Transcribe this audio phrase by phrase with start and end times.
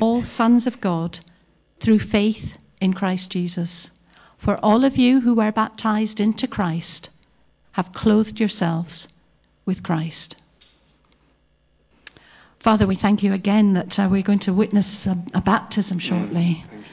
[0.00, 1.18] all sons of God
[1.80, 3.98] through faith in Christ Jesus.
[4.38, 7.10] For all of you who were baptized into Christ
[7.72, 9.08] have clothed yourselves
[9.64, 10.36] with Christ.
[12.58, 16.64] Father, we thank you again that uh, we're going to witness a, a baptism shortly.
[16.70, 16.84] Thank.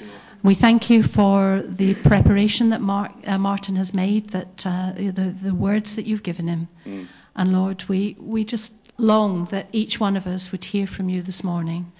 [0.41, 5.35] We thank you for the preparation that Mar- uh, Martin has made, that uh, the,
[5.43, 6.67] the words that you've given him.
[7.35, 11.21] And Lord, we, we just long that each one of us would hear from you
[11.21, 11.91] this morning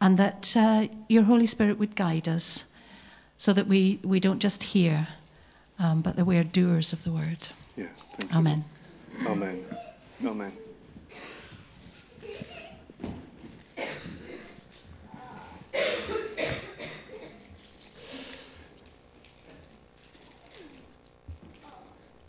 [0.00, 2.66] and that uh, your Holy Spirit would guide us
[3.36, 5.06] so that we, we don't just hear,
[5.78, 7.48] um, but that we are doers of the word.
[7.76, 7.86] Yeah,
[8.18, 8.38] thank you.
[8.38, 8.64] Amen.
[9.26, 9.66] Amen.
[10.24, 10.52] Amen.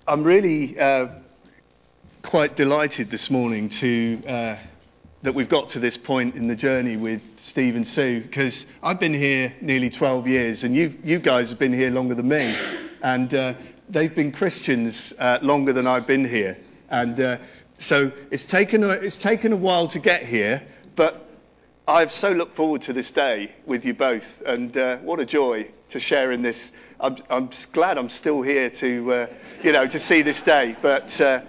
[0.08, 1.10] I'm really uh,
[2.24, 4.56] quite delighted this morning to uh,
[5.22, 9.00] that we've got to this point in the journey with Steve and Sue because I've
[9.00, 12.56] been here nearly 12 years and you you guys have been here longer than me,
[13.02, 13.54] and uh,
[13.90, 16.58] they've been Christians uh, longer than I've been here,
[16.90, 17.38] and uh,
[17.78, 20.62] so it's taken a, it's taken a while to get here,
[20.96, 21.26] but
[21.88, 25.70] I've so looked forward to this day with you both, and uh, what a joy
[25.90, 26.72] to share in this.
[27.00, 29.28] I'm, I'm glad I'm still here to, uh,
[29.64, 30.76] you know, to see this day.
[30.82, 31.42] But uh,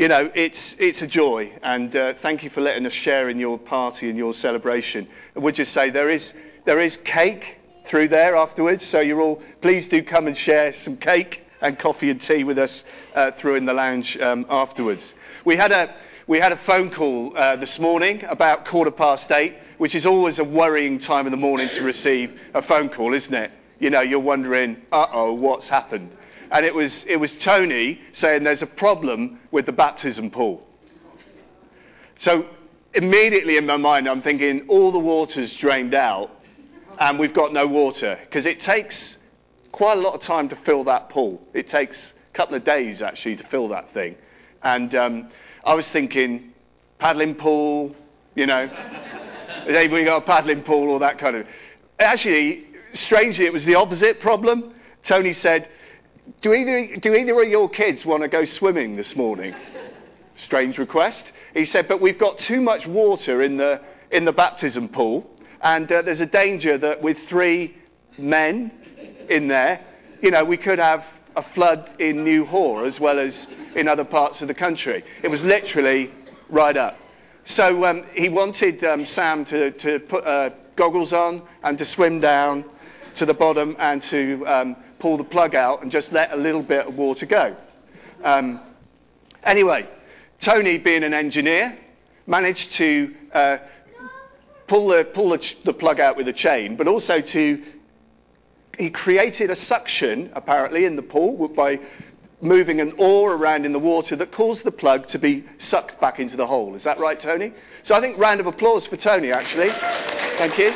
[0.00, 3.38] you know, it's it's a joy, and uh, thank you for letting us share in
[3.38, 5.06] your party and your celebration.
[5.36, 6.32] I would just say there is
[6.64, 10.96] there is cake through there afterwards, so you're all please do come and share some
[10.96, 15.14] cake and coffee and tea with us uh, through in the lounge um, afterwards.
[15.44, 15.92] We had a
[16.26, 20.38] we had a phone call uh, this morning about quarter past eight, which is always
[20.38, 23.50] a worrying time of the morning to receive a phone call, isn't it?
[23.78, 26.10] You know, you're wondering, uh oh, what's happened?
[26.50, 30.66] And it was, it was Tony saying there's a problem with the baptism pool.
[32.16, 32.46] So
[32.94, 36.30] immediately in my mind, I'm thinking all the water's drained out
[36.98, 39.18] and we've got no water because it takes
[39.72, 41.40] quite a lot of time to fill that pool.
[41.54, 44.16] It takes a couple of days actually to fill that thing.
[44.62, 45.28] And um,
[45.64, 46.52] I was thinking
[46.98, 47.94] paddling pool,
[48.34, 48.66] you know,
[49.64, 51.46] has anybody got a paddling pool or that kind of.
[51.98, 54.74] Actually, strangely, it was the opposite problem.
[55.02, 55.68] Tony said,
[56.40, 59.54] "Do either do either of your kids want to go swimming this morning?"
[60.34, 61.32] Strange request.
[61.54, 63.80] He said, "But we've got too much water in the
[64.10, 65.30] in the baptism pool,
[65.62, 67.74] and uh, there's a danger that with three
[68.18, 68.70] men
[69.28, 69.80] in there,
[70.22, 74.04] you know, we could have a flood in New Hore as well as in other
[74.04, 75.04] parts of the country.
[75.22, 76.10] It was literally
[76.48, 76.98] right up.
[77.44, 82.20] So um, he wanted um, Sam to, to put uh, goggles on and to swim
[82.20, 82.64] down
[83.14, 86.62] to the bottom and to um, pull the plug out and just let a little
[86.62, 87.56] bit of water go.
[88.22, 88.60] Um,
[89.42, 89.88] anyway,
[90.38, 91.76] Tony, being an engineer,
[92.26, 93.58] managed to uh,
[94.66, 97.62] pull, the, pull the, the plug out with a chain, but also to
[98.78, 101.80] he created a suction, apparently, in the pool by
[102.40, 106.18] moving an oar around in the water that caused the plug to be sucked back
[106.18, 106.74] into the hole.
[106.74, 107.52] Is that right, Tony?
[107.82, 109.70] So I think round of applause for Tony, actually.
[109.70, 110.72] Thank you.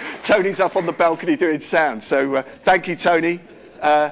[0.26, 2.02] Tony's up on the balcony doing sound.
[2.02, 3.38] So uh, thank you, Tony,
[3.80, 4.10] uh,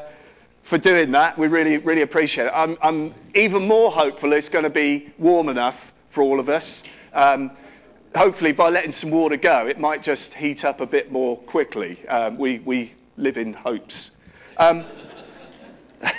[0.62, 1.36] for doing that.
[1.36, 2.52] We really, really appreciate it.
[2.54, 6.84] I'm, I'm even more hopeful it's going to be warm enough for all of us.
[7.14, 7.50] Um,
[8.14, 12.06] hopefully, by letting some water go, it might just heat up a bit more quickly.
[12.06, 14.12] Um, we, we live in hopes.
[14.58, 14.84] Um,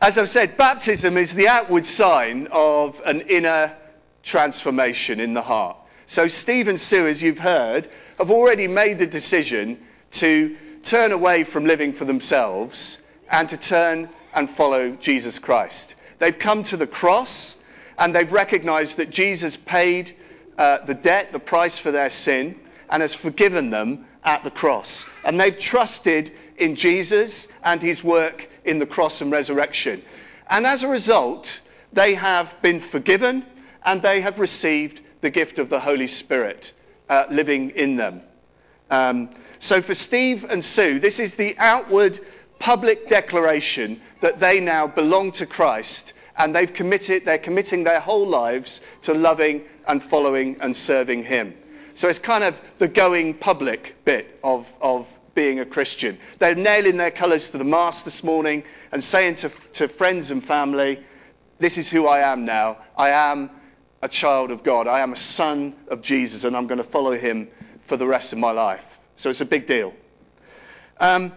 [0.00, 3.76] as I've said, baptism is the outward sign of an inner
[4.22, 5.79] transformation in the heart.
[6.10, 7.88] So, Steve and Sue, as you've heard,
[8.18, 9.78] have already made the decision
[10.10, 13.00] to turn away from living for themselves
[13.30, 15.94] and to turn and follow Jesus Christ.
[16.18, 17.58] They've come to the cross
[17.96, 20.16] and they've recognized that Jesus paid
[20.58, 22.58] uh, the debt, the price for their sin,
[22.90, 25.06] and has forgiven them at the cross.
[25.24, 30.02] And they've trusted in Jesus and his work in the cross and resurrection.
[30.48, 31.60] And as a result,
[31.92, 33.46] they have been forgiven
[33.84, 36.72] and they have received the gift of the Holy Spirit
[37.08, 38.22] uh, living in them.
[38.90, 42.18] Um, so for Steve and Sue, this is the outward
[42.58, 48.26] public declaration that they now belong to Christ and they've committed, they're committing their whole
[48.26, 51.54] lives to loving and following and serving Him.
[51.94, 56.18] So it's kind of the going public bit of, of being a Christian.
[56.38, 58.62] They're nailing their colours to the mast this morning
[58.92, 61.00] and saying to, to friends and family,
[61.58, 62.78] This is who I am now.
[62.96, 63.50] I am
[64.02, 64.86] a child of God.
[64.86, 67.48] I am a son of Jesus, and I'm going to follow him
[67.86, 68.98] for the rest of my life.
[69.16, 69.92] So it's a big deal.
[70.98, 71.32] Um,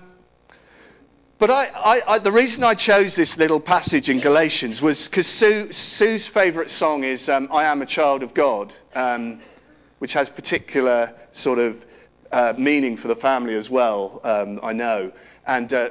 [1.44, 5.28] But I, I, I, the reason I chose this little passage in Galatians was because
[5.28, 9.42] Sue, Sue's favourite song is um, I Am a Child of God, um,
[10.00, 11.86] which has particular sort of
[12.32, 15.12] uh, meaning for the family as well, um, I know.
[15.46, 15.90] And uh,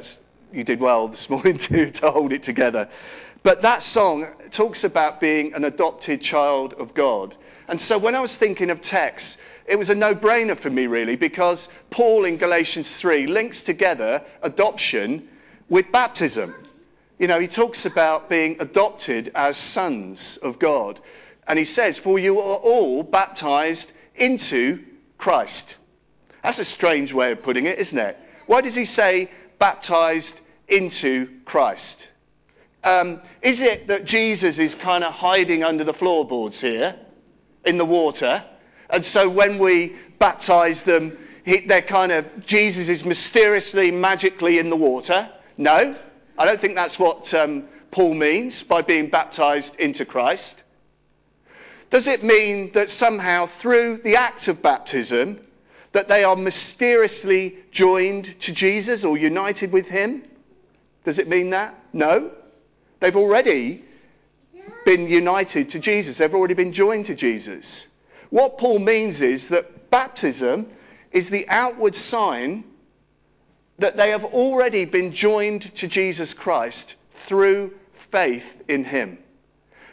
[0.54, 2.88] you did well this morning too to hold it together.
[3.42, 7.34] But that song talks about being an adopted child of God.
[7.66, 10.86] And so when I was thinking of texts, it was a no brainer for me,
[10.86, 15.28] really, because Paul in Galatians 3 links together adoption
[15.68, 16.54] with baptism.
[17.18, 21.00] You know, he talks about being adopted as sons of God.
[21.46, 24.84] And he says, For you are all baptized into
[25.18, 25.78] Christ.
[26.42, 28.18] That's a strange way of putting it, isn't it?
[28.46, 32.08] Why does he say baptized into Christ?
[32.84, 36.96] Um, is it that Jesus is kind of hiding under the floorboards here
[37.64, 38.44] in the water?
[38.90, 44.68] And so when we baptize them, he, they're kind of, Jesus is mysteriously, magically in
[44.68, 45.30] the water?
[45.56, 45.96] No,
[46.36, 50.62] I don't think that's what um, Paul means by being baptized into Christ.
[51.90, 55.38] Does it mean that somehow through the act of baptism
[55.92, 60.22] that they are mysteriously joined to Jesus or united with him?
[61.04, 61.78] Does it mean that?
[61.92, 62.32] No.
[63.02, 63.82] They've already
[64.84, 66.18] been united to Jesus.
[66.18, 67.88] They've already been joined to Jesus.
[68.30, 70.68] What Paul means is that baptism
[71.10, 72.62] is the outward sign
[73.78, 76.94] that they have already been joined to Jesus Christ
[77.26, 77.74] through
[78.12, 79.18] faith in him.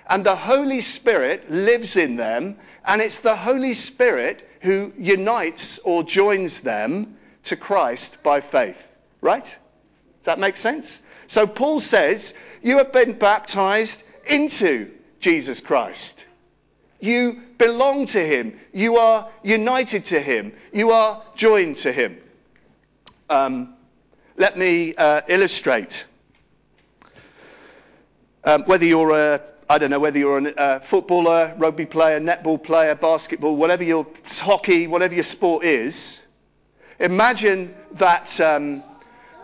[0.07, 6.03] And the Holy Spirit lives in them, and it's the Holy Spirit who unites or
[6.03, 8.95] joins them to Christ by faith.
[9.19, 9.45] Right?
[9.45, 11.01] Does that make sense?
[11.29, 12.33] So Paul says,
[12.63, 16.25] You have been baptized into Jesus Christ.
[16.99, 18.59] You belong to him.
[18.73, 20.53] You are united to him.
[20.73, 22.17] You are joined to him.
[23.29, 23.75] Um,
[24.37, 26.07] let me uh, illustrate.
[28.43, 32.61] Um, whether you're a, I don't know, whether you're a uh, footballer, rugby player, netball
[32.61, 36.23] player, basketball, whatever your hockey, whatever your sport is,
[36.99, 38.83] imagine that um,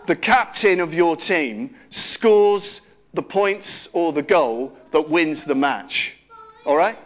[0.06, 2.80] the captain of your team scores
[3.14, 6.16] the points or the goal that wins the match.
[6.64, 6.98] All right?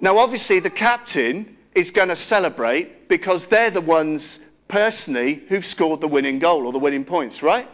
[0.00, 6.00] Now, obviously, the captain is going to celebrate because they're the ones personally who've scored
[6.00, 7.68] the winning goal or the winning points, right?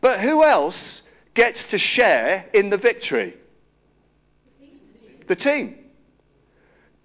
[0.00, 1.02] But who else
[1.34, 3.34] gets to share in the victory?
[5.26, 5.78] The team.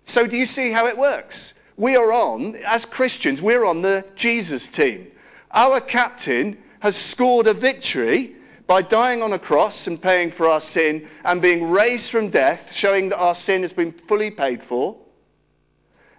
[0.04, 1.54] So, do you see how it works?
[1.78, 5.08] We are on, as Christians, we're on the Jesus team.
[5.52, 8.36] Our captain has scored a victory
[8.68, 12.74] by dying on a cross and paying for our sin and being raised from death,
[12.74, 14.98] showing that our sin has been fully paid for.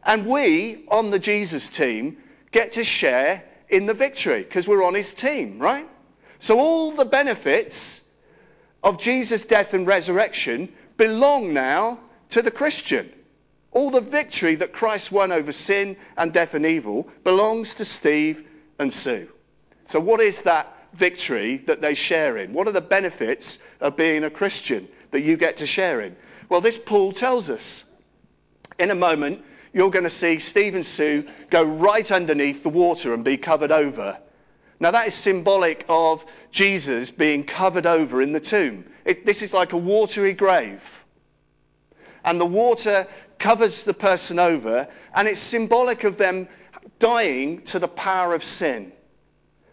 [0.04, 2.16] And we, on the Jesus team,
[2.50, 5.88] get to share in the victory because we're on his team, right?
[6.40, 8.02] So all the benefits
[8.82, 12.00] of Jesus' death and resurrection belong now
[12.30, 13.12] to the Christian.
[13.70, 18.44] All the victory that Christ won over sin and death and evil belongs to Steve
[18.80, 19.28] and Sue.
[19.84, 22.52] So, what is that victory that they share in?
[22.52, 26.16] What are the benefits of being a Christian that you get to share in?
[26.48, 27.84] Well, this Paul tells us.
[28.78, 29.44] In a moment,
[29.74, 33.70] you're going to see Steve and Sue go right underneath the water and be covered
[33.70, 34.18] over.
[34.80, 38.86] Now, that is symbolic of Jesus being covered over in the tomb.
[39.04, 41.04] It, this is like a watery grave.
[42.24, 43.06] And the water
[43.38, 46.48] covers the person over, and it's symbolic of them
[46.98, 48.92] dying to the power of sin.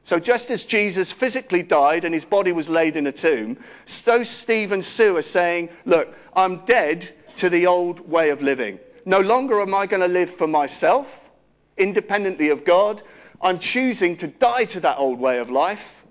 [0.03, 4.23] So, just as Jesus physically died and his body was laid in a tomb, so
[4.23, 8.79] Steve and Sue are saying, Look, I'm dead to the old way of living.
[9.05, 11.29] No longer am I going to live for myself,
[11.77, 13.03] independently of God.
[13.41, 16.03] I'm choosing to die to that old way of life,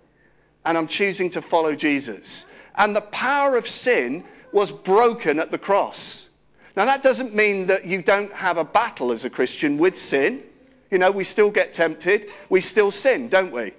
[0.64, 2.46] and I'm choosing to follow Jesus.
[2.74, 6.28] And the power of sin was broken at the cross.
[6.76, 10.42] Now, that doesn't mean that you don't have a battle as a Christian with sin.
[10.90, 13.72] You know, we still get tempted, we still sin, don't we?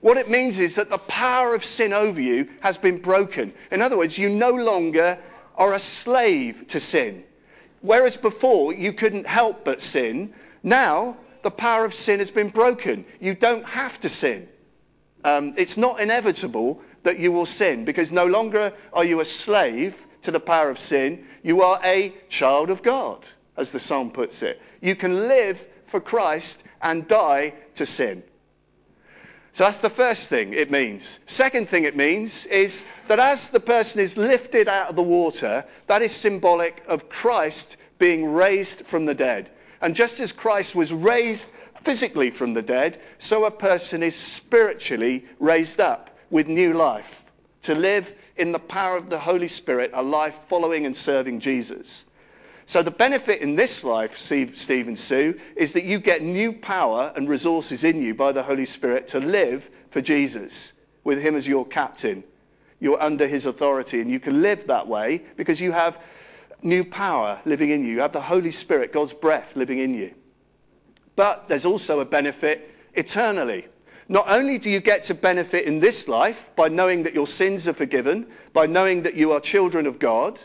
[0.00, 3.52] What it means is that the power of sin over you has been broken.
[3.70, 5.18] In other words, you no longer
[5.56, 7.24] are a slave to sin.
[7.82, 13.04] Whereas before you couldn't help but sin, now the power of sin has been broken.
[13.20, 14.48] You don't have to sin.
[15.24, 20.06] Um, it's not inevitable that you will sin because no longer are you a slave
[20.22, 21.26] to the power of sin.
[21.42, 23.26] You are a child of God,
[23.56, 24.60] as the psalm puts it.
[24.80, 28.22] You can live for Christ and die to sin.
[29.52, 31.18] So that's the first thing it means.
[31.26, 35.64] Second thing it means is that as the person is lifted out of the water,
[35.88, 39.50] that is symbolic of Christ being raised from the dead.
[39.82, 41.50] And just as Christ was raised
[41.82, 46.10] physically from the dead, so a person is spiritually raised up.
[46.30, 47.30] with new life,
[47.62, 52.04] to live in the power of the Holy Spirit, a life following and serving Jesus.
[52.70, 57.12] So, the benefit in this life, Steve and Sue, is that you get new power
[57.16, 60.72] and resources in you by the Holy Spirit to live for Jesus,
[61.02, 62.22] with Him as your captain.
[62.78, 66.00] You're under His authority, and you can live that way because you have
[66.62, 67.94] new power living in you.
[67.94, 70.14] You have the Holy Spirit, God's breath living in you.
[71.16, 73.66] But there's also a benefit eternally.
[74.08, 77.66] Not only do you get to benefit in this life by knowing that your sins
[77.66, 80.38] are forgiven, by knowing that you are children of God,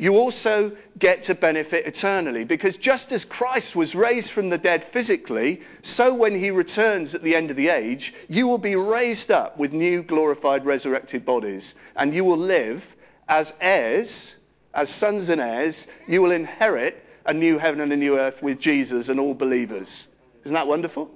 [0.00, 2.42] you also get to benefit eternally.
[2.42, 7.22] Because just as Christ was raised from the dead physically, so when he returns at
[7.22, 11.74] the end of the age, you will be raised up with new glorified resurrected bodies,
[11.96, 12.96] and you will live
[13.28, 14.36] as heirs,
[14.72, 15.86] as sons and heirs.
[16.08, 20.08] You will inherit a new heaven and a new earth with Jesus and all believers.
[20.44, 21.10] Isn't that wonderful?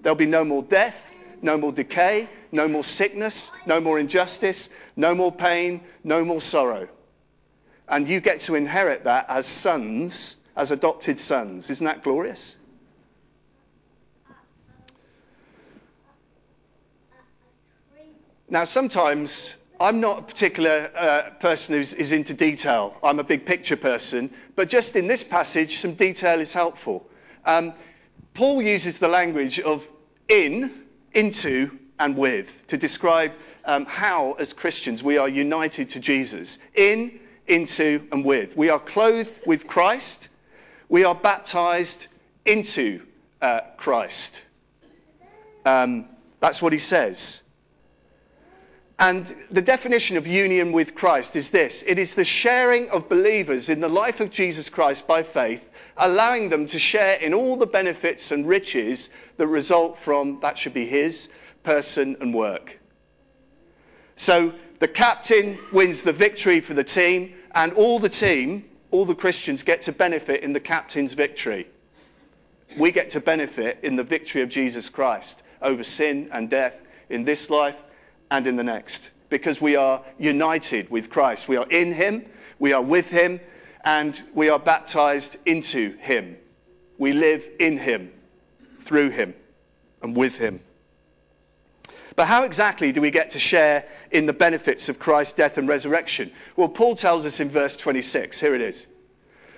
[0.00, 5.14] There'll be no more death, no more decay, no more sickness, no more injustice, no
[5.14, 6.88] more pain, no more sorrow.
[7.88, 11.70] And you get to inherit that as sons, as adopted sons.
[11.70, 12.58] Isn't that glorious?
[18.48, 22.96] Now, sometimes I'm not a particular uh, person who's into detail.
[23.02, 24.30] I'm a big picture person.
[24.54, 27.08] But just in this passage, some detail is helpful.
[27.44, 27.74] Um,
[28.34, 29.88] Paul uses the language of
[30.28, 33.32] in, into, and with to describe
[33.64, 36.58] um, how, as Christians, we are united to Jesus.
[36.74, 38.56] In, into, and with.
[38.56, 40.28] We are clothed with Christ.
[40.88, 42.06] We are baptized
[42.44, 43.02] into
[43.40, 44.44] uh, Christ.
[45.64, 46.08] Um,
[46.40, 47.42] that's what he says.
[48.98, 53.68] And the definition of union with Christ is this it is the sharing of believers
[53.68, 57.66] in the life of Jesus Christ by faith, allowing them to share in all the
[57.66, 61.28] benefits and riches that result from, that should be his,
[61.62, 62.78] person and work.
[64.16, 69.14] So the captain wins the victory for the team, and all the team, all the
[69.14, 71.66] Christians, get to benefit in the captain's victory.
[72.76, 77.24] We get to benefit in the victory of Jesus Christ over sin and death in
[77.24, 77.84] this life
[78.30, 81.48] and in the next because we are united with Christ.
[81.48, 82.24] We are in Him,
[82.58, 83.40] we are with Him,
[83.84, 86.36] and we are baptized into Him.
[86.98, 88.12] We live in Him,
[88.80, 89.34] through Him,
[90.02, 90.60] and with Him.
[92.16, 95.68] But how exactly do we get to share in the benefits of Christ's death and
[95.68, 96.32] resurrection?
[96.56, 98.40] Well, Paul tells us in verse 26.
[98.40, 98.86] Here it is.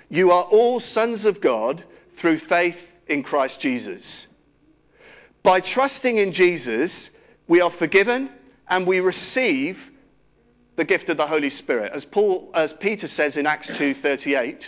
[0.09, 1.83] You are all sons of God
[2.15, 4.27] through faith in Christ Jesus.
[5.41, 7.11] By trusting in Jesus,
[7.47, 8.29] we are forgiven
[8.67, 9.89] and we receive
[10.75, 11.91] the gift of the Holy Spirit.
[11.93, 14.67] As Paul as Peter says in Acts 2:38,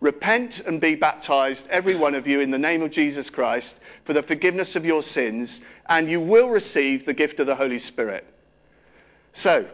[0.00, 4.12] repent and be baptized every one of you in the name of Jesus Christ for
[4.12, 8.24] the forgiveness of your sins and you will receive the gift of the Holy Spirit.
[9.32, 9.66] So,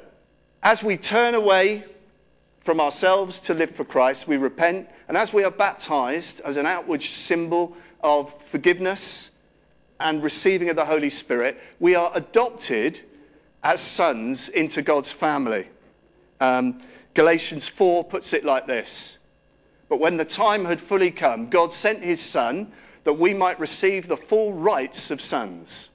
[0.62, 1.84] as we turn away
[2.60, 6.64] from ourselves to live for Christ, we repent, and as we are baptized as an
[6.64, 9.30] outward symbol of forgiveness
[10.00, 12.98] and receiving of the Holy Spirit, we are adopted
[13.62, 15.66] as sons into God's family.
[16.40, 16.80] Um,
[17.12, 19.18] Galatians 4 puts it like this
[19.88, 22.72] But when the time had fully come, God sent his Son
[23.04, 25.90] that we might receive the full rights of sons.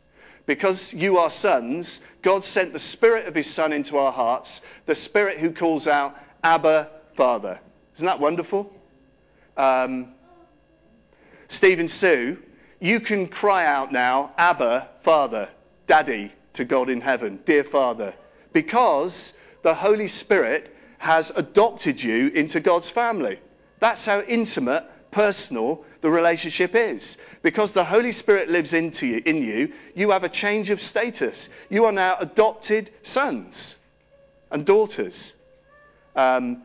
[0.45, 4.95] Because you are sons, God sent the Spirit of his Son into our hearts, the
[4.95, 7.59] Spirit who calls out, Abba, Father.
[7.95, 8.71] Isn't that wonderful?
[9.57, 10.13] Um,
[11.47, 12.37] Steve and Sue
[12.79, 15.49] you can cry out now, Abba, Father,
[15.85, 18.13] Daddy, to God in heaven, dear Father,
[18.53, 23.39] because the Holy Spirit has adopted you into God's family.
[23.79, 27.17] That's how intimate, personal the relationship is.
[27.41, 31.49] Because the Holy Spirit lives into you, in you, you have a change of status.
[31.69, 33.77] You are now adopted sons
[34.51, 35.35] and daughters.
[36.15, 36.63] Um,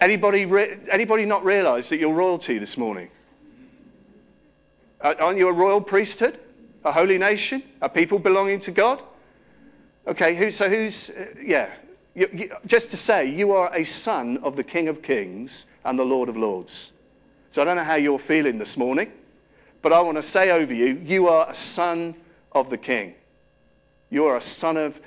[0.00, 3.10] anybody, re- anybody not realize that you're royalty this morning?
[5.00, 6.38] Aren't you a royal priesthood?
[6.84, 7.62] A holy nation?
[7.80, 9.02] A people belonging to God?
[10.06, 11.68] Okay, who, so who's, uh, yeah.
[12.18, 15.98] You, you, just to say, you are a son of the King of Kings and
[15.98, 16.92] the Lord of Lords.
[17.50, 19.12] So I don't know how you're feeling this morning,
[19.82, 22.14] but I want to say over you, you are a son
[22.52, 23.14] of the King.
[24.10, 25.00] You are a son of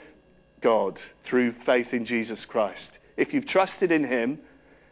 [0.62, 3.00] God through faith in Jesus Christ.
[3.18, 4.40] If you've trusted in Him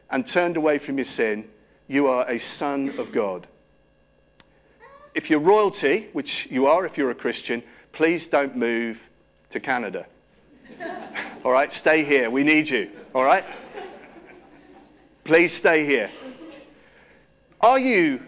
[0.10, 1.48] and turned away from your sin,
[1.88, 3.48] you are a son of God
[5.20, 9.06] if you're royalty, which you are if you're a Christian, please don't move
[9.50, 10.06] to Canada.
[11.46, 12.30] all right, stay here.
[12.30, 12.90] We need you.
[13.14, 13.46] All right?
[15.24, 16.10] Please stay here.
[17.62, 18.22] Are you,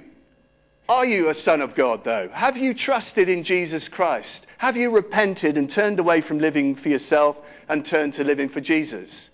[0.90, 2.30] Are you a son of God, though?
[2.34, 4.46] Have you trusted in Jesus Christ?
[4.58, 8.60] Have you repented and turned away from living for yourself and turned to living for
[8.60, 9.30] Jesus?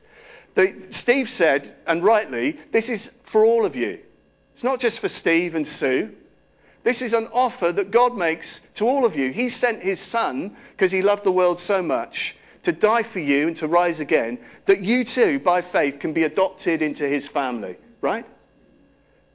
[0.54, 4.00] The, Steve said, and rightly, this is for all of you.
[4.54, 6.12] It's not just for Steve and Sue.
[6.84, 9.32] This is an offer that God makes to all of you.
[9.32, 12.36] He sent his son because he loved the world so much
[12.68, 16.24] to die for you and to rise again that you too, by faith, can be
[16.24, 18.26] adopted into his family, right?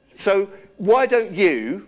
[0.05, 1.87] So why don't you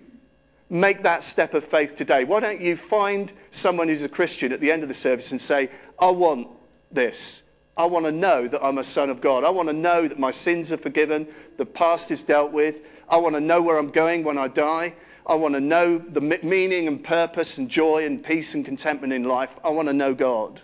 [0.72, 2.24] make that step of faith today?
[2.24, 5.40] Why don't you find someone who's a Christian at the end of the service and
[5.40, 6.48] say, I want
[6.92, 7.44] this.
[7.78, 9.44] I want to know that I'm a son of God.
[9.44, 12.82] I want to know that my sins are forgiven, the past is dealt with.
[13.08, 14.96] I want to know where I'm going when I die.
[15.28, 19.26] I want to know the meaning and purpose and joy and peace and contentment in
[19.26, 19.56] life.
[19.64, 20.60] I want to know God.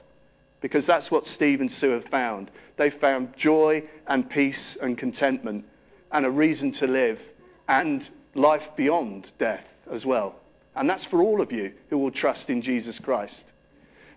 [0.62, 2.52] Because that's what Steve and Sue have found.
[2.78, 5.66] They found joy and peace and contentment
[6.12, 7.22] and a reason to live
[7.68, 10.36] and life beyond death as well.
[10.76, 13.52] And that's for all of you who will trust in Jesus Christ.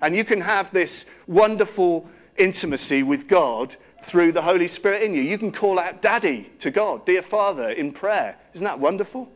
[0.01, 5.23] And you can have this wonderful intimacy with God through the Holy Spirit in you.
[5.23, 8.37] You can call out Daddy to God, Dear Father, in prayer.
[8.53, 9.33] Isn't that wonderful?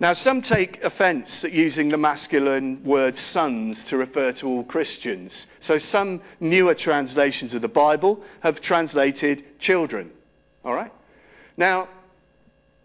[0.00, 5.48] Now, some take offense at using the masculine word sons to refer to all Christians.
[5.58, 10.12] So, some newer translations of the Bible have translated children.
[10.64, 10.92] All right?
[11.56, 11.88] Now,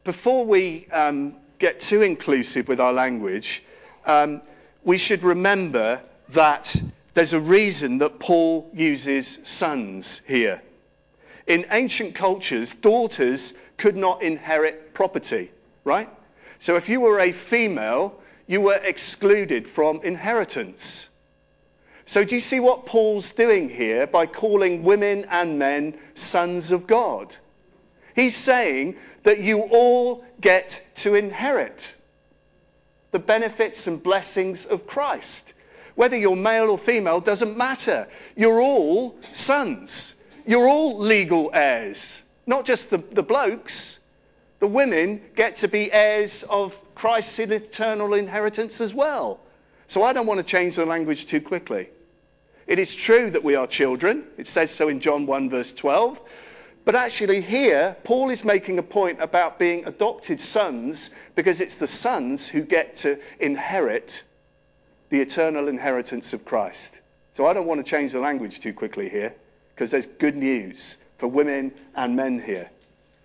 [0.04, 3.64] before we um, get too inclusive with our language,
[4.08, 4.42] um,
[4.84, 6.76] we should remember that
[7.14, 10.64] there's a reason that Paul uses sons here.
[11.46, 15.52] In ancient cultures, daughters could not inherit property,
[15.84, 16.10] right?
[16.64, 21.10] So if you were a female, you were excluded from inheritance.
[22.06, 26.88] So do you see what Paul's doing here by calling women and men sons of
[26.88, 27.36] God?
[28.16, 31.94] He's saying that you all get to inherit
[33.12, 35.52] the benefits and blessings of Christ.
[35.96, 38.08] Whether you're male or female doesn't matter.
[38.38, 40.16] You're all sons.
[40.46, 42.24] You're all legal heirs.
[42.48, 44.00] Not just the, the blokes,
[44.64, 49.42] the women get to be heirs of Christ's eternal inheritance as well.
[49.88, 51.90] So I don't want to change the language too quickly.
[52.66, 54.24] It is true that we are children.
[54.38, 56.22] It says so in John 1, verse 12.
[56.86, 61.86] But actually, here, Paul is making a point about being adopted sons because it's the
[61.86, 64.24] sons who get to inherit
[65.10, 67.02] the eternal inheritance of Christ.
[67.34, 69.36] So I don't want to change the language too quickly here
[69.76, 72.70] because there's good news for women and men here.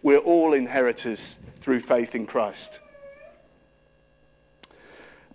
[0.03, 2.81] We're all inheritors through faith in Christ.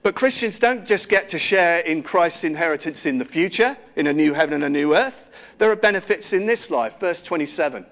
[0.04, 4.14] But Christians don't just get to share in Christ's inheritance in the future, in a
[4.14, 5.32] new heaven and a new earth.
[5.58, 7.00] There are benefits in this life.
[7.00, 7.86] Verse 27.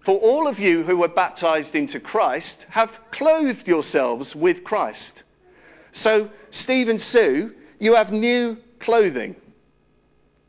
[0.00, 5.24] For all of you who were baptized into Christ have clothed yourselves with Christ.
[5.92, 9.34] So, Steve and Sue, you have new clothing.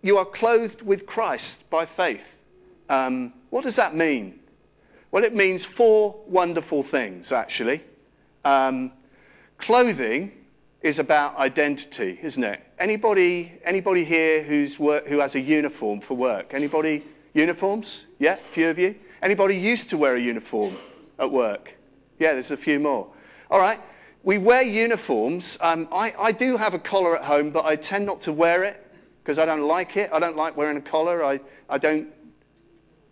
[0.02, 2.38] You are clothed with Christ by faith.
[2.90, 4.40] Um, what does that mean?
[5.16, 7.82] Well, it means four wonderful things, actually.
[8.44, 8.92] Um,
[9.58, 10.34] clothing
[10.82, 12.62] is about identity, isn't it?
[12.78, 16.54] Anybody, anybody here who's who has a uniform for work?
[16.54, 17.02] Anybody
[17.34, 18.08] uniforms?
[18.20, 18.94] Yeah, a few of you.
[19.22, 20.76] Anybody used to wear a uniform
[21.18, 21.74] at work?
[22.20, 23.08] Yeah, there's a few more.
[23.50, 23.80] All right.
[24.24, 25.58] We wear uniforms.
[25.62, 28.66] Um, I, I do have a collar at home, but I tend not to wear
[28.66, 28.86] it
[29.24, 30.10] because I don't like it.
[30.12, 31.24] I don't like wearing a collar.
[31.24, 32.08] I, I don't,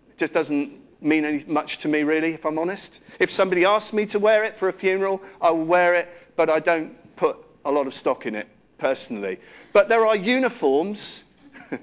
[0.09, 3.01] it just doesn't mean any, much to me, really, if I'm honest.
[3.19, 6.49] If somebody asks me to wear it for a funeral, I will wear it, but
[6.49, 9.39] I don't put a lot of stock in it personally.
[9.71, 11.23] But there are uniforms.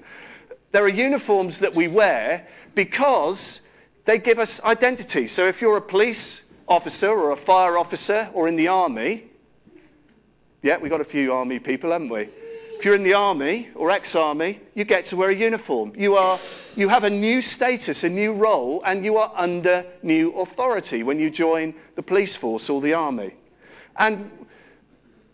[0.71, 3.61] there are uniforms that we wear because
[4.05, 5.27] they give us identity.
[5.27, 9.23] So if you're a police officer or a fire officer or in the army,
[10.63, 12.29] yeah, we've got a few army people, haven't we?
[12.81, 15.93] If you're in the army or ex army, you get to wear a uniform.
[15.95, 16.39] You, are,
[16.75, 21.19] you have a new status, a new role, and you are under new authority when
[21.19, 23.35] you join the police force or the army.
[23.97, 24.31] And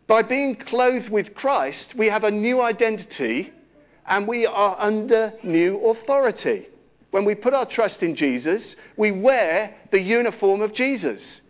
[0.07, 3.53] by being clothed with Christ, we have a new identity
[4.05, 6.65] and we are under new authority.
[7.11, 11.41] When we put our trust in Jesus, we wear the uniform of Jesus.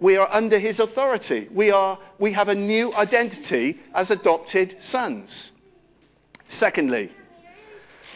[0.00, 1.48] We are under his authority.
[1.52, 5.52] We, are, we have a new identity as adopted sons.
[6.48, 7.10] Secondly,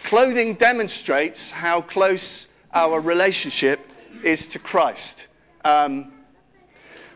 [0.02, 3.80] clothing demonstrates how close our relationship
[4.22, 5.28] is to Christ.
[5.64, 6.12] Um,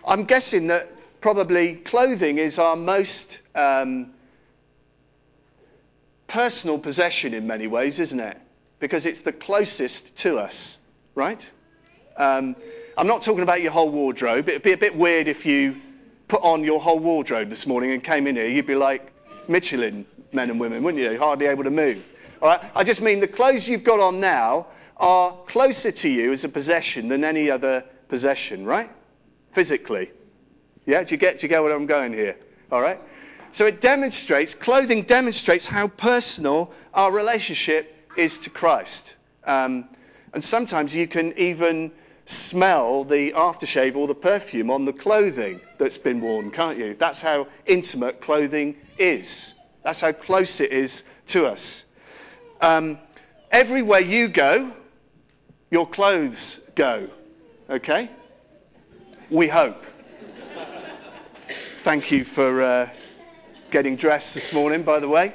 [0.06, 0.88] I'm guessing that
[1.20, 4.12] probably clothing is our most um,
[6.28, 8.38] personal possession in many ways, isn't it?
[8.80, 10.78] because it's the closest to us,
[11.14, 11.48] right?
[12.16, 12.56] Um,
[12.98, 14.48] I'm not talking about your whole wardrobe.
[14.48, 15.80] It'd be a bit weird if you
[16.26, 18.48] put on your whole wardrobe this morning and came in here.
[18.48, 19.12] You'd be like
[19.46, 21.16] Michelin men and women, wouldn't you?
[21.16, 22.04] Hardly able to move.
[22.42, 22.60] All right?
[22.74, 26.48] I just mean the clothes you've got on now are closer to you as a
[26.48, 28.90] possession than any other possession, right?
[29.52, 30.10] Physically.
[30.84, 32.36] Yeah, do you get, do you get where I'm going here?
[32.72, 32.98] All right?
[33.52, 39.14] So it demonstrates, clothing demonstrates how personal our relationship is to Christ.
[39.44, 39.88] Um,
[40.34, 41.92] and sometimes you can even
[42.28, 46.94] smell the aftershave or the perfume on the clothing that's been worn, can't you?
[46.94, 49.54] That's how intimate clothing is.
[49.82, 51.86] That's how close it is to us.
[52.60, 52.98] Um,
[53.50, 54.74] everywhere you go,
[55.70, 57.08] your clothes go.
[57.70, 58.10] Okay?
[59.30, 59.86] We hope.
[61.76, 62.90] Thank you for uh,
[63.70, 65.32] getting dressed this morning, by the way.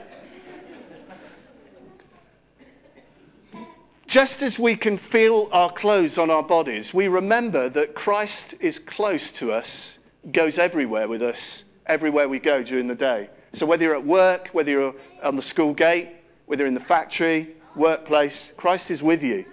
[4.13, 8.77] Just as we can feel our clothes on our bodies, we remember that Christ is
[8.77, 9.97] close to us,
[10.31, 13.27] goes everywhere with us, everywhere we go during the day.
[13.53, 16.09] So whether you're at work, whether you're on the school gate,
[16.45, 19.45] whether in the factory, workplace, Christ is with you.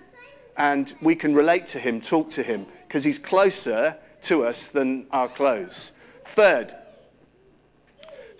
[0.58, 5.06] And we can relate to him, talk to him, because he's closer to us than
[5.10, 5.92] our clothes.
[6.26, 6.74] Third,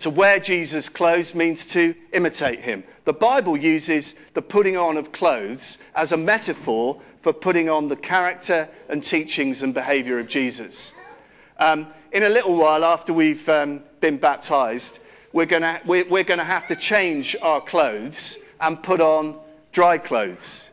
[0.01, 2.83] to wear Jesus' clothes means to imitate him.
[3.05, 7.95] The Bible uses the putting on of clothes as a metaphor for putting on the
[7.95, 10.93] character and teachings and behavior of Jesus.
[11.59, 14.99] Um, in a little while after we've um, been baptized,
[15.33, 19.39] we're going we're, we're to have to change our clothes and put on
[19.71, 20.69] dry clothes.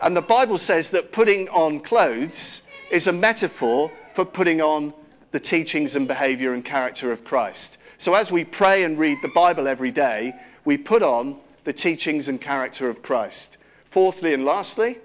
[0.00, 4.94] And the Bible says that putting on clothes is a metaphor for putting on
[5.32, 7.78] the teachings and behavior and character of Christ.
[7.98, 10.32] So as we pray and read the Bible every day,
[10.64, 13.56] we put on the teachings and character of Christ.
[13.90, 14.98] Fourthly and lastly,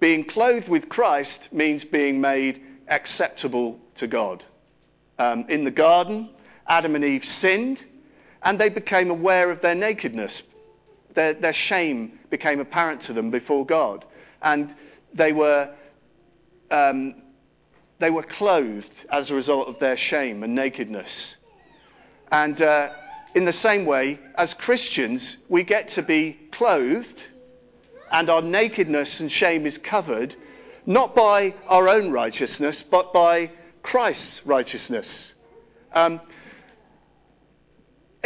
[0.00, 4.44] being clothed with Christ means being made acceptable to God.
[5.18, 6.30] Um, in the garden,
[6.66, 7.84] Adam and Eve sinned,
[8.42, 10.42] and they became aware of their nakedness.
[11.14, 14.04] Their, their shame became apparent to them before God,
[14.42, 14.74] and
[15.12, 15.70] they were
[16.70, 17.14] um,
[18.00, 21.36] they were clothed as a result of their shame and nakedness.
[22.32, 22.90] And uh,
[23.34, 27.22] in the same way, as Christians, we get to be clothed,
[28.10, 30.34] and our nakedness and shame is covered,
[30.86, 33.50] not by our own righteousness, but by
[33.82, 35.34] Christ's righteousness.
[35.92, 36.20] Um,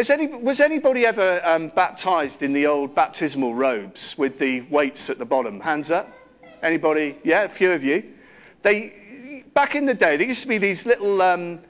[0.09, 5.19] any, was anybody ever um, baptized in the old baptismal robes with the weights at
[5.19, 5.61] the bottom?
[5.61, 6.09] Hands up.
[6.63, 7.19] Anybody?
[7.25, 8.13] Yeah, a few of you.
[8.63, 9.04] They,
[9.55, 11.61] back in the day, there used to be these little um,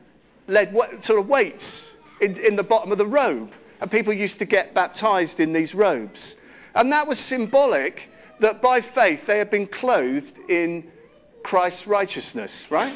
[0.49, 3.53] lead sort of weights in, in the bottom of the robe.
[3.81, 6.37] And people used to get baptized in these robes.
[6.75, 8.09] And that was symbolic
[8.41, 10.91] that by faith they had been clothed in
[11.43, 12.95] Christ's righteousness, right?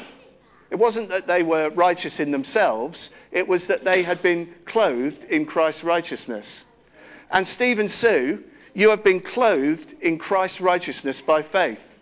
[0.71, 5.23] It wasn't that they were righteous in themselves, it was that they had been clothed
[5.25, 6.65] in Christ's righteousness.
[7.31, 11.98] And Steve and Sue, you have been clothed in Christ's righteousness by faith.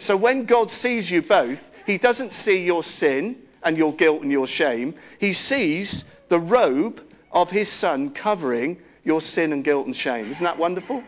[0.00, 4.32] So when God sees you both, he doesn't see your sin and your guilt and
[4.32, 4.94] your shame.
[5.18, 10.30] He sees the robe of his son covering your sin and guilt and shame.
[10.30, 11.04] Isn't that wonderful?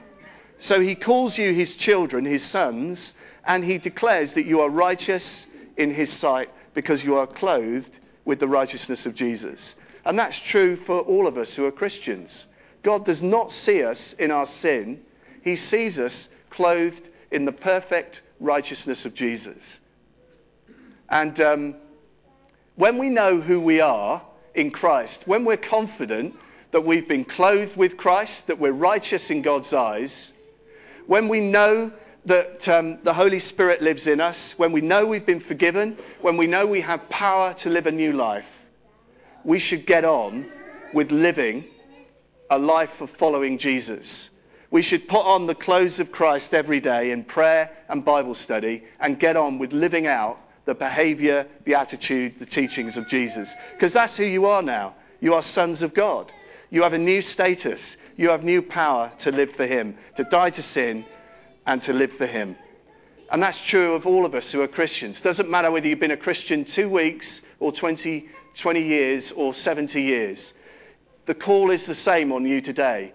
[0.58, 3.14] So he calls you his children, his sons,
[3.46, 5.46] and he declares that you are righteous
[5.78, 9.76] in his sight because you are clothed with the righteousness of Jesus.
[10.04, 12.46] And that's true for all of us who are Christians.
[12.82, 15.00] God does not see us in our sin,
[15.40, 19.80] he sees us clothed in the perfect righteousness of Jesus.
[21.08, 21.76] And um,
[22.76, 24.22] when we know who we are,
[24.54, 26.36] in Christ, when we're confident
[26.72, 30.32] that we've been clothed with Christ, that we're righteous in God's eyes,
[31.06, 31.92] when we know
[32.24, 36.36] that um, the Holy Spirit lives in us, when we know we've been forgiven, when
[36.36, 38.64] we know we have power to live a new life,
[39.42, 40.46] we should get on
[40.92, 41.66] with living
[42.48, 44.30] a life of following Jesus.
[44.72, 48.84] We should put on the clothes of Christ every day in prayer and Bible study
[48.98, 53.54] and get on with living out the behavior, the attitude, the teachings of Jesus.
[53.72, 54.94] Because that's who you are now.
[55.20, 56.32] You are sons of God.
[56.70, 57.98] You have a new status.
[58.16, 61.04] You have new power to live for Him, to die to sin,
[61.66, 62.56] and to live for Him.
[63.30, 65.20] And that's true of all of us who are Christians.
[65.20, 70.00] Doesn't matter whether you've been a Christian two weeks or 20, 20 years or 70
[70.00, 70.54] years.
[71.26, 73.12] The call is the same on you today.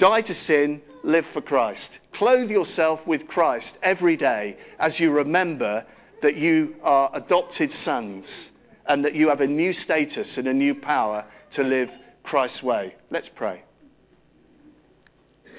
[0.00, 1.98] Die to sin, live for Christ.
[2.12, 5.84] Clothe yourself with Christ every day as you remember
[6.22, 8.50] that you are adopted sons
[8.86, 12.94] and that you have a new status and a new power to live Christ's way.
[13.10, 13.62] Let's pray.